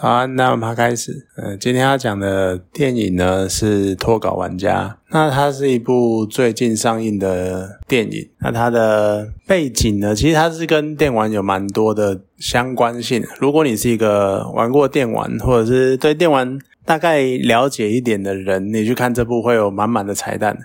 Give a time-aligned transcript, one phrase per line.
[0.00, 1.26] 好，那我们开始。
[1.36, 4.96] 嗯，今天要讲的电影呢是《脱稿玩家》。
[5.10, 8.28] 那它是一部最近上映的电影。
[8.38, 13.24] 那它的背景呢，其实它是跟电玩有蛮多的相关性。
[13.40, 20.56] 如果你是一个玩过电玩，或者是对电玩大概了解一点的人，你去看这部会有满满的彩蛋。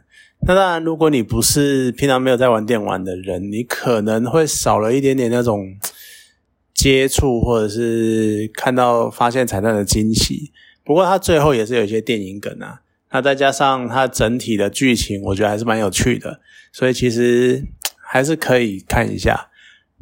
[0.46, 5.74] 那当然，如果你不是平常没有在玩电玩的人，你可能会少了一点点那种。
[6.84, 10.52] 接触或者是看到发现彩蛋的惊喜，
[10.84, 16.42] 不过它最后也是有一些电影梗啊，那再加上它整体的剧情，我觉得还是蛮有趣的，
[16.74, 17.66] 所以其实
[18.02, 19.48] 还是可以看一下。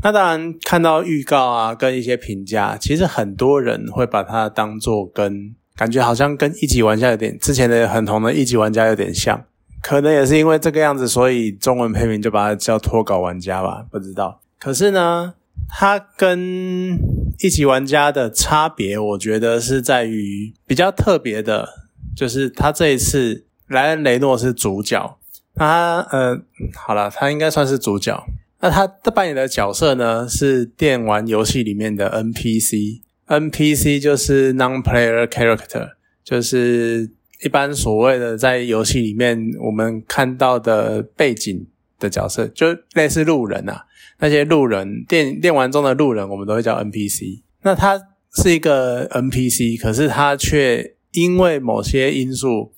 [0.03, 9.45] 那当然看到预告啊，跟一些评价，其实很多人会把它当做跟感觉好像跟一级玩家有点之前的很红的一级玩家有点像，
[9.83, 14.41] 可能也是因为这个样子，所以中文配名就把它叫脱稿玩家吧，不知道。
[14.57, 15.35] 可是呢？
[15.73, 16.99] 它跟
[17.39, 21.67] 一级玩家的差别，我觉得是在于比较特别的，
[22.15, 25.17] 就是他这一次莱恩雷诺是主角，
[25.55, 26.37] 他呃，
[26.75, 28.23] 好了，他应该算是主角。
[28.59, 37.09] 那他的扮演的角色呢，是电玩游戏里面的 NPC，NPC 就是 non-player character，就是
[37.43, 41.65] 一般所谓的在游戏里面我们看到的背景
[41.97, 43.85] 的角色，就类似路人啊。
[44.21, 47.41] 那些路人电电玩中的路人，我们都会叫 NPC。
[47.63, 47.99] 那他
[48.35, 52.71] 是一个 NPC，可是他却因为某些因素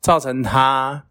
[0.00, 1.04] 造成他，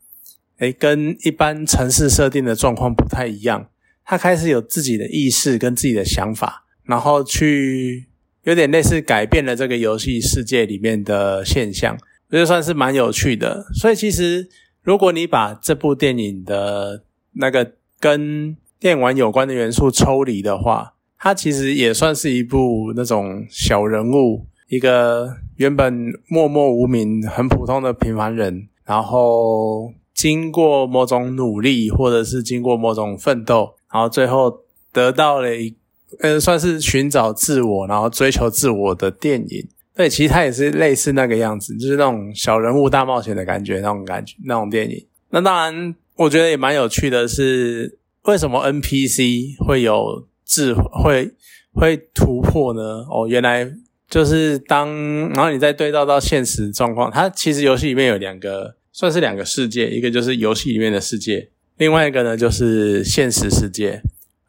[0.59, 3.69] 诶跟一般城市设定的状况不太一样。
[4.05, 8.05] 他开始有自己的意识跟自己的想法，然后去
[8.43, 11.97] 有点类似改变了这个游戏世界里面的现象，
[12.29, 13.65] 我觉得算是蛮有趣的。
[13.73, 14.49] 所以其实
[14.83, 34.61] 如果你把这部电影的那个跟电玩有关的元素抽离的话，它其实也算是一部那种小人物，一个原本默默无名、很普通的平凡人，然后经过某种努力，或者是经过某种奋斗，然后最后
[34.93, 35.75] 得到了一，
[36.19, 39.67] 呃，算是寻找自我，然后追求自我的电影。
[39.95, 45.03] 对，其实它也是类似那个样子，就是那种小人物大冒险的感觉，那种感觉，那种电影。
[45.31, 47.97] 那当然，我觉得也蛮有趣的，是。
[48.27, 51.31] 为什么 NPC 会有智慧
[51.73, 53.05] 会突破呢？
[53.09, 53.71] 哦，原来
[54.09, 54.89] 就是当
[55.29, 64.01] 然后你再对照到现实状况，它其实游戏里面有两个，算是两个世界，一个就是游戏里面的世界，另外一个呢就是现实世界。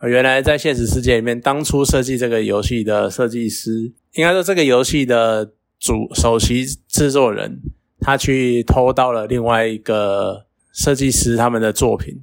[0.03, 7.61] 原来在现实世界里面，当初设计这个游戏的设计师，应该说这个游戏的主首席制作人，
[8.01, 12.21] 他去偷到了另外一个设计师他们的作品。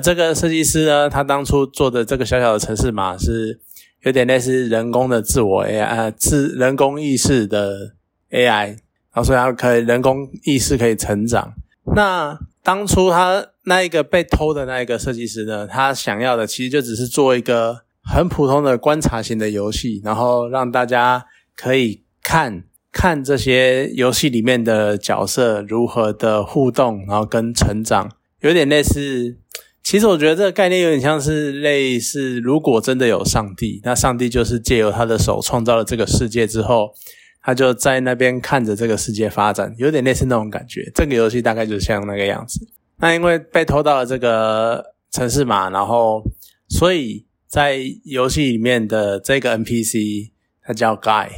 [0.00, 3.60] 这个设计师呢，他当初做的这个小小的城市码是
[4.02, 7.94] 有点类似人工的自我 AI 啊，自人工意识的
[8.30, 8.76] AI，然
[9.14, 11.54] 后所以它可以人工意识可以成长。
[11.94, 29.38] 那当初他那一个被偷的那一个设计师呢，他想要的其实就只是做一个很普通的观察型的游戏，然后让大家可以看看这些游戏里面的角色如何的互动，然后跟成长，有点类似。
[29.86, 36.92] 其实我觉得这个概念有点像是类似，如果真的有上帝，那上帝就是借由他的手创造了这个世界之后，
[37.40, 40.90] 他就在那边看着这个世界发展，有点类似那种感觉。
[40.92, 42.66] 这个游戏大概就像那个样子。
[42.96, 46.20] 那因为被偷到了这个城市码，然后
[46.68, 50.32] 所以在游戏里面的这个 NPC，
[50.64, 51.28] 他叫 Guy，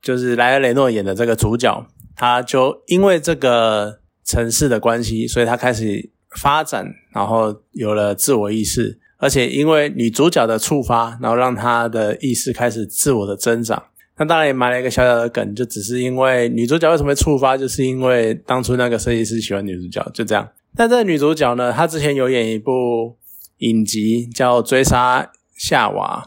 [0.00, 1.86] 就是莱尔雷诺演的这个主角，
[2.16, 6.08] 他就因为这个城市的关系，所以他开始。
[6.36, 13.82] 发展，然后有了自我意识，而且因为女主角的触发，然后让她的意识开始自我的增长。
[14.16, 20.48] 那当然也埋了一个小小的梗，就只是因为女主角为什么会触发，就是因为当初那个设计师喜欢女主角，就这样。
[20.76, 23.16] 但这个女主角呢，她之前有演一部
[23.58, 26.22] 影集叫《追杀夏娃》，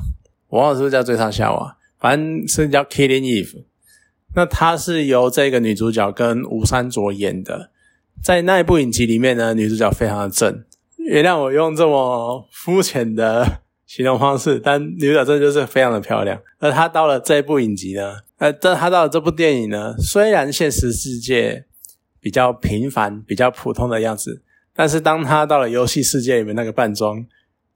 [0.50, 3.56] 我忘了是不是叫《追杀夏娃》，反正是叫《Killing Eve》。
[4.35, 7.71] 那她是由这个女主角跟吴珊卓演的。
[8.23, 10.64] 在那一部影集里面呢，女主角非常的正。
[10.97, 16.40] 原谅我用这么肤浅的形容方式，但女主角真的就是非常的漂亮。
[16.59, 21.66] 而她到了这一部影集呢，呃，这她到了这部电影呢，虽然现实世界
[22.20, 24.44] 比较平凡、比较普通的样子，
[24.76, 27.26] 但是当她到了游戏世界里面，那个扮装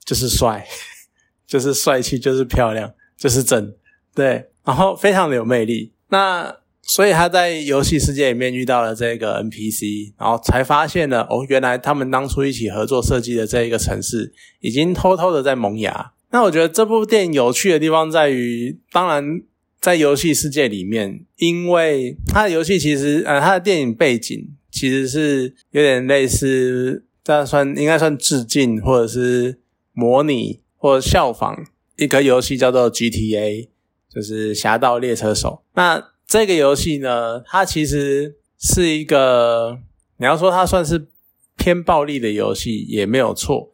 [0.03, 0.65] 就是帅，
[1.47, 3.73] 就是帅气，就是漂亮，就是正，
[4.13, 5.93] 对，然后非常的有魅力。
[6.09, 6.57] 那。
[6.87, 16.13] 所以他在游戏世界里面遇到了这个 NPC，然后才发现了哦，原来他们当初一起合作设计的这一个城市已经偷偷的在萌芽。
[16.29, 19.41] 那我觉得这部电影有趣的地方在于，当然
[19.81, 29.59] 在游戏世界里面，因为它的游戏其实呃，它的电影背景其实是有点类似，这样算应该算致敬或者是
[29.93, 31.65] 模拟或者效仿
[31.95, 33.69] 一个游戏叫做 GTA，
[34.13, 35.63] 就是《侠盗猎车手》。
[35.75, 39.79] 那这个游戏呢，它其实是一个
[40.17, 41.07] 你要说它算是
[41.55, 43.71] 偏暴力的游戏也没有错。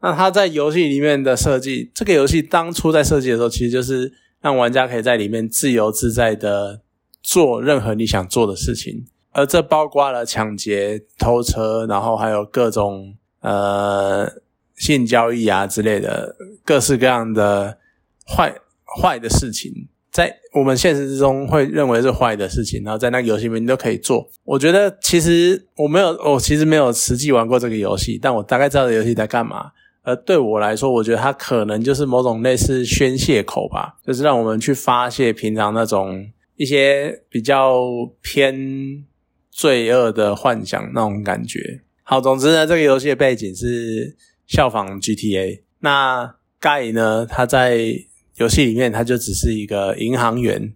[0.00, 4.12] 那它在游戏里面的设计，这个游戏当初在设计的时候，其实就是
[4.42, 6.82] 让玩家可以在里面自由自在的
[7.22, 14.30] 做任何你想做的事情，而这包括了抢劫、偷车，然后还有各种呃
[14.76, 16.36] 性交易啊之类的
[16.66, 17.78] 各式各样的
[18.26, 18.54] 坏
[18.84, 24.24] 坏的事情，在我们现实之中会认为是坏的事情，然后在那个游戏里面你都可以做。
[24.44, 29.72] 我觉得其实我没有，我其实没有实际玩过这个游戏，但我大概知道这游戏在干嘛。
[30.04, 36.24] 而对我来说，我觉得它可能就是某种类似宣泄口吧，就是让我们去发泄平常那种
[36.54, 37.82] 一些比较
[38.22, 39.04] 偏
[39.50, 41.80] 罪恶的幻想那种感觉。
[42.04, 44.14] 好，总之呢，这个游戏的背景是
[44.46, 45.62] 效仿 GTA。
[45.80, 47.88] 那盖呢，他在
[48.36, 50.72] 游戏里面他就只是一个银行员，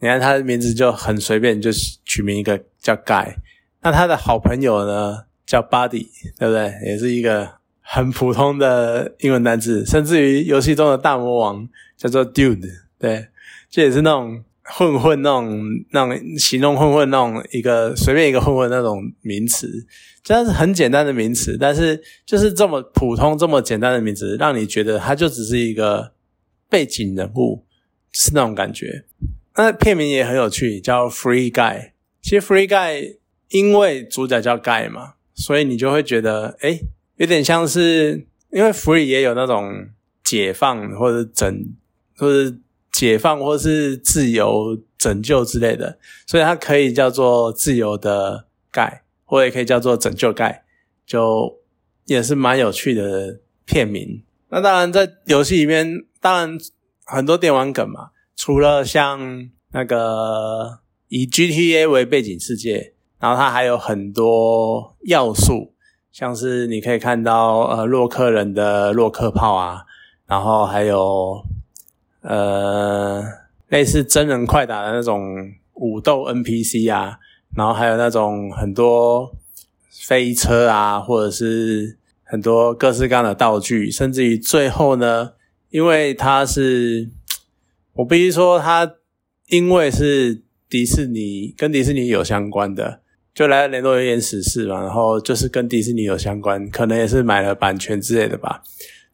[0.00, 1.70] 你看他的名字就很随便，就
[2.04, 3.34] 取名一个叫 Guy。
[3.82, 6.72] 那他的好朋友呢叫 Buddy，对不对？
[6.86, 7.60] 也是一个。
[7.84, 11.68] 很普通的英文单词，甚至于游戏中的大魔王
[11.98, 12.62] 叫做 Dude，
[12.98, 13.26] 对，
[13.68, 15.60] 这也是那种混混那种
[15.90, 19.68] 那种形容混混那种一个随便一个混混那种名词，
[20.22, 26.12] 这样是很简单的名词，但是就是这么普通这么简单的名词，让你觉得他就只是一个
[26.72, 27.66] 背景人物，
[28.10, 29.04] 是那种感觉。
[29.56, 31.90] 那片名也很有趣，叫 Free Guy。
[32.22, 33.18] 其实 Free Guy
[33.50, 36.80] 因为主角叫 Guy 嘛，所以你就会觉得，哎。
[37.16, 39.86] 有点像是，因为 free 也有那种
[40.24, 41.72] 解放或者拯，
[42.16, 42.56] 或者
[42.90, 50.64] 解放或是自由拯救之类的，所以它可以叫做自由的盖，或也可以叫做拯救盖，
[51.06, 51.60] 就
[52.06, 54.24] 也是蛮有趣的片名。
[54.48, 56.58] 那当然，在游戏里面，当然
[57.04, 60.78] 很多电玩梗嘛，除了像那个
[61.08, 65.74] 以 GTA 为背景世界，然后它还有很多要素。
[66.12, 69.84] 像是你可以看到呃洛克人的洛克炮啊，
[70.26, 71.42] 然后还有
[72.20, 73.22] 呃
[73.68, 75.24] 类似真人快打的那种
[75.74, 77.18] 武斗 NPC 啊，
[77.56, 79.34] 然后还有那种很多
[79.90, 85.32] 飞车啊，或者是很多各式各样的道具，甚至于最后呢，
[85.72, 87.10] 因为它是
[87.94, 88.94] 我必须说它
[89.48, 93.00] 因为是迪士尼跟迪士尼有相关的。
[93.34, 98.62] 就来联络有点史事嘛，然后就是跟迪士尼有相关，可能也是买了版权之类的吧。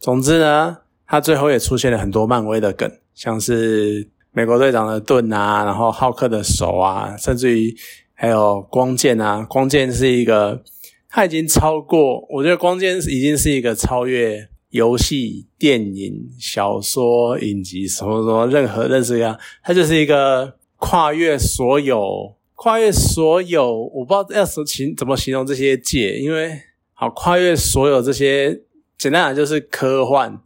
[0.00, 7.72] 总之呢，它最后也出现了很多漫威的梗，像是美国队长的盾啊，然后浩克的手啊，甚至于
[8.12, 9.46] 还有光剑啊。
[9.48, 10.64] 光剑是一个，
[11.08, 22.34] 它已经超过，我觉得光剑已经是一个超越游戏、电影、小说、影集什么什么任何认识一样，它就是一个跨越所有。
[22.54, 26.60] 跨越所有，我不知道要怎形怎么形容这些界，因为
[26.92, 28.62] 好跨越所有这些，
[28.98, 30.40] 简单讲就是科幻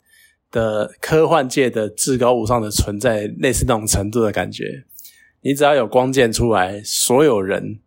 [0.50, 4.84] 的科幻界的至高无上的存在，类似那种程度的感觉。
[5.40, 7.80] 你只要有光剑出来，所有人，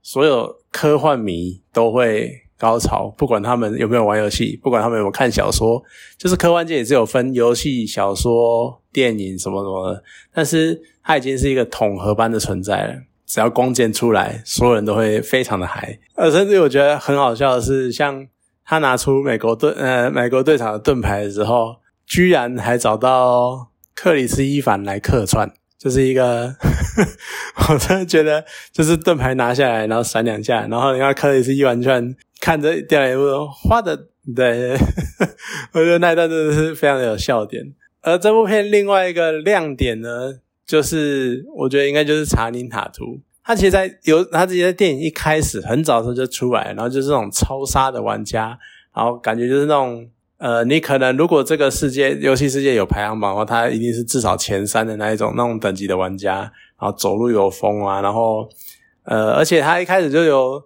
[0.00, 2.30] 所有科幻迷都会
[2.62, 5.82] 高潮，不管他们有没有玩游戏，不管他们有没有看小说，
[6.16, 12.94] 就是科幻界也是有分游戏、小说、电影什么什么的，但是它已经是一个统合般的存在了。
[13.26, 15.98] 只要光剑出来，所有人都会非常的嗨。
[16.14, 18.28] 呃，甚至我觉得很好笑的是，像
[18.64, 21.74] 他拿出美国盾呃美国队长的盾牌的时候，
[22.06, 26.54] 居然还找到克里斯伊凡来客串，就是一个
[27.68, 34.72] 我真的觉得，就是盾牌拿下来，然后闪两下，然后你看克里斯伊凡居然看着掉眼泪，花的对，
[35.72, 37.72] 我觉得那一段真的是非常的有笑点。
[38.00, 40.40] 而这部片另外一个亮点呢？
[40.66, 48.58] 就是我觉得应该就是查宁塔图，他其实在有他自己在电影一开始很早的时候就出来，然后就是那种超杀的玩家，
[48.92, 50.08] 然后感觉就是那种
[50.38, 56.38] 呃，你可能如果这个世界游戏世界有排行榜的话，他一定是至少前三的那一种那种等级的玩家，
[56.80, 58.48] 然后走路有风啊，然后
[59.04, 60.62] 呃，而且他一开始就有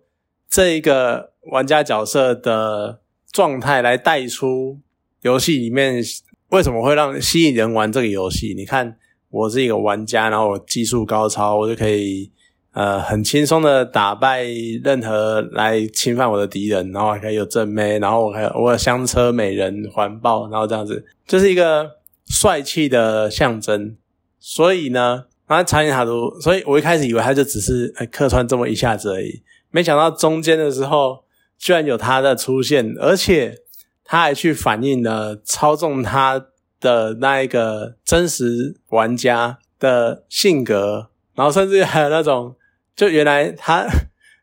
[0.49, 3.01] 这一个玩家角色的
[3.33, 4.79] 状态来带出
[5.23, 6.03] 游戏里面
[6.51, 8.97] 为什么会让吸引人玩这个游戏，你看。
[9.29, 12.31] 我是一个玩家，然后我技术高超，我就可以
[12.73, 14.47] 呃很轻松的打败
[14.83, 21.91] 任何来侵犯我的敌人，然后还可以有正妹，然后我还有我有香车美人环抱，然后这样子就是一个
[22.27, 23.97] 帅气的象征。
[24.39, 31.25] 所以呢，然后查理塔图，所以我一开始以为他就只是客串这么一下子而已，没想到中间的时候
[31.59, 33.57] 居然有他的出现，而且
[34.05, 36.47] 他还去反映了操纵他
[36.81, 42.57] 的那一个真实玩家的性格，然后甚至还有那种，
[42.95, 43.87] 就原来他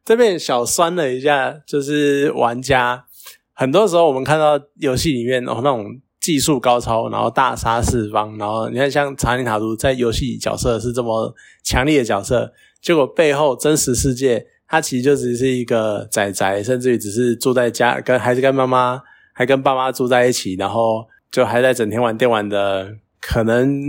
[0.03, 3.05] 这边小酸了一下，就是玩家
[3.53, 6.00] 很多时候我们看到游戏里面哦那种。
[6.24, 23.79] 技术高超，然后大杀四方，然后你看像查理塔图在游戏角色是这么强力的角色，结果背后真实世界他其实就只是一个仔仔，甚至于只是住在家，跟还是跟妈妈，还跟爸妈住在一起，然后就还在整天玩电玩的，可能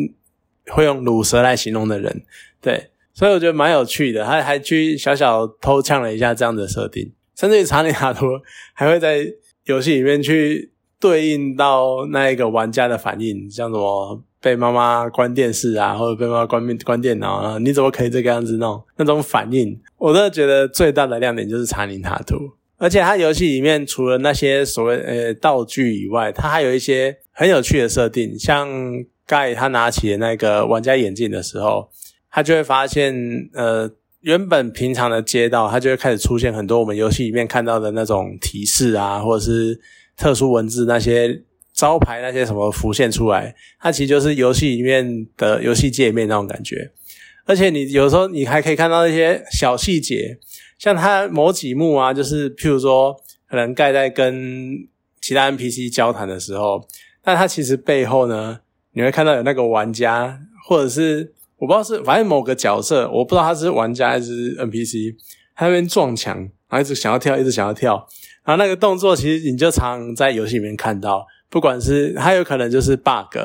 [0.66, 2.22] 会用乳蛇来形容的人，
[2.60, 8.26] 对，所以我觉得蛮有趣的，他还去小小偷呛了一下这样的设定，甚至于查理卡图
[8.74, 9.26] 还会在
[9.64, 10.70] 游戏里面去。
[11.00, 18.78] 对应到那一个玩家的反应，像什么被妈妈关电视啊，或者被妈妈关关电脑啊，你怎么可以这个样子弄？
[18.98, 22.36] 那种反应，我真的觉得最大的亮点就是查理塔图。
[22.76, 28.38] 而且它游戏里面除了那些所谓呃道具以外，它还有一些很有趣的设定。
[28.38, 28.68] 像
[29.26, 31.88] 盖他拿起的那个玩家眼镜的时候，
[32.30, 33.14] 他就会发现，
[33.54, 39.80] 呃，原本平常的街道，它就会开始出现很多我们游戏里面看到的那种提示啊，或者是。
[40.16, 41.42] 特殊文字那些
[41.74, 46.92] 招牌那些什么浮现出来，它其实就是游戏里面的游戏界面那种感觉。
[47.44, 50.38] 而且你有时候你还可以看到一些小细节，
[50.78, 53.14] 像它某几幕啊，就是譬如说
[53.46, 54.86] 可能盖在跟
[55.20, 56.86] 其他 NPC 交谈的时候，
[57.22, 58.60] 但它其实背后呢，
[58.92, 65.14] 你会看到有那个玩家，或者是我不知道是反正某个角色，我不知道他是玩家还是 NPC，
[65.54, 68.06] 他那边撞墙，然后一直想要跳，一直想要跳。
[68.44, 73.38] 然后那个动作其实你就常在游戏里面看到，不管是它有可能就是 bug，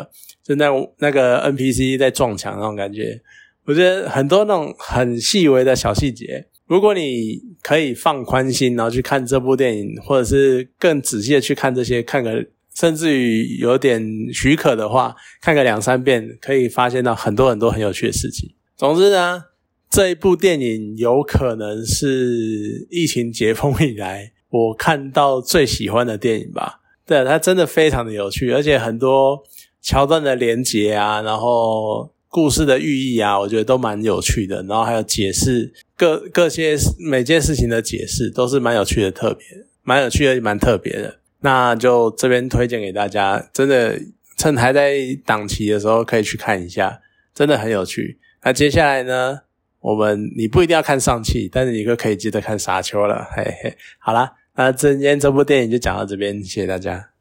[0.44, 0.66] 就那
[0.98, 3.22] 那个 NPC 在撞墙那种感觉。
[3.66, 18.50] 我觉得很多那种很细微的小细节，如果你可以放宽心，然后去看这部电影，或者是更仔细的去看这些，看个甚至于有点许可的话，看个两三遍，可以发现到很多很多很有趣的事情。
[18.76, 19.44] 总之呢，
[19.88, 24.32] 这一部电影有可能是疫情解封以来。
[24.50, 26.79] 我看到最喜欢的电影吧，
[27.10, 29.42] 对，它真的非常的有趣，而且很多
[29.82, 39.44] 桥段的连结啊，然后故事的寓意啊，我觉得都蛮有趣的，然后还有解释各各些每件事情的解释都是蛮有趣的，特别
[39.82, 41.20] 蛮有趣的，蛮特别的。
[41.40, 44.00] 那就这边推荐给大家，真的
[44.38, 47.02] 趁还在档期的时候可以去看一下，
[47.34, 48.20] 真的很有趣。
[48.44, 49.40] 那接下来呢，
[49.80, 54.34] 我们你不一定要看上汽，但是你就可以记得看沙丘了，嘿嘿，好啦。
[54.60, 57.12] 那今天这部电影就讲到这边，谢谢大家。